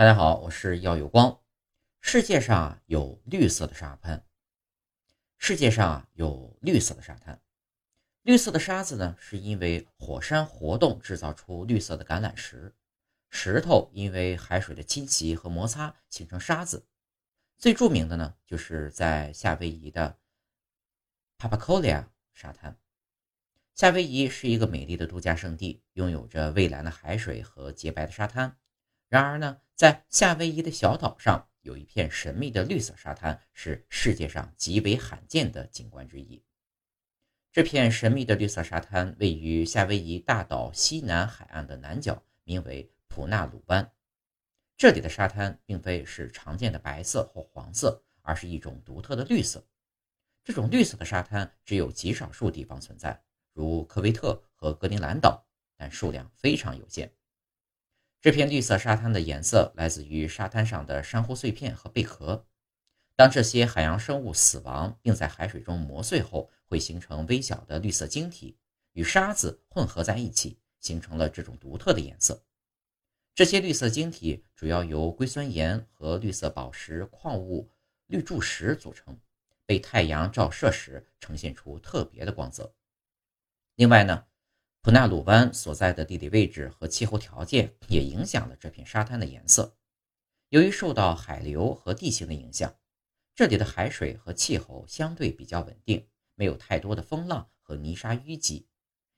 [0.00, 1.42] 大家好，我是耀有光。
[2.00, 4.24] 世界上有绿色的沙滩。
[5.36, 7.38] 世界上有绿色的沙滩。
[8.22, 12.74] 绿色的沙子呢，是因为火山活动制造出绿色的橄榄石。
[13.28, 16.86] 石头因为海水的侵袭和摩擦形成沙子。
[17.58, 20.18] 最著名的呢，就是在夏威夷的
[21.38, 22.78] Papacolia 沙滩。
[23.74, 28.56] 夏威夷是一个美丽的度假胜地，拥有着蔚蓝的海水和洁白的沙滩。
[29.10, 36.44] 然而呢，在夏威夷的小岛上，有一片神秘的绿色沙滩，是世界上极为罕见的景观之一。
[37.50, 43.90] 这片神秘的绿色沙滩位于夏威夷大岛西南海岸的南角，名为普纳鲁湾。
[44.76, 49.66] 这里的沙滩并非是常见的白色或黄色，而是一种独特的绿色。
[50.44, 53.18] 这种绿色的沙滩只有极少数地方存在，
[53.54, 55.42] 如科威特和格陵兰岛，
[55.78, 57.10] 但数量非常有限。
[58.20, 62.46] 这片绿色沙滩的颜色来自于沙滩上的珊瑚碎片和贝壳。
[63.16, 68.58] 当这些海洋生物死亡并在海水中磨碎后，会形成微小的绿色晶体，
[68.92, 72.42] 与沙子混合在一起，形成了这种独特的颜色。
[73.34, 77.70] 这些绿色晶体主要由硅酸盐和绿色宝石矿物
[78.06, 79.18] 绿柱石组成，
[79.64, 82.74] 被太阳照射时呈现出特别的光泽。
[83.76, 84.26] 另外呢？
[84.82, 89.76] 普纳鲁湾所在的地理位置和气候条件也影响了这片沙滩的颜色。
[90.48, 92.74] 由于受到海流和地形的影响，
[93.34, 98.66] 这里的海水和气候相对比较稳定，没有太多的风浪和泥沙淤积，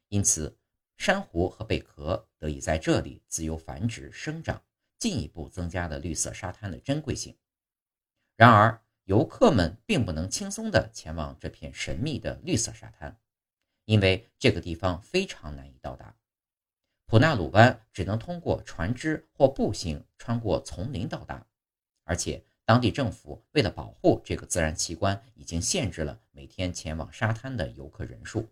[0.09, 0.59] 因此
[0.97, 4.61] 珊瑚和贝壳得以在这里自由繁殖生长，
[4.99, 7.39] 进一步增加了绿色沙滩的珍贵性。
[8.37, 13.17] 然而，游客们并不能轻松地前往这片神秘的绿色沙滩。
[13.85, 16.15] 因为这个地方非常难以到达，
[17.07, 21.47] 普纳鲁湾只能通过船只或步行穿过丛林到达，
[22.05, 28.49] 而且当地政府为了保护这个自然奇观，已经限制了每天前往沙滩的游客人数。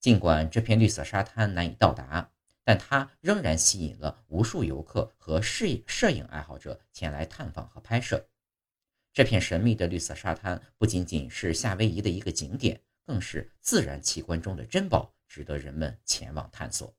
[0.00, 2.30] 尽管这片绿色沙滩难以到达，
[2.64, 8.28] 但它仍然吸引了无数游客和摄摄影爱好者前来探访和拍摄。
[9.12, 12.80] 这片神秘的绿色沙滩不仅仅是夏威夷的一个景点。
[13.06, 16.94] 更是自然奇观中的珍宝，值得人们前往探索。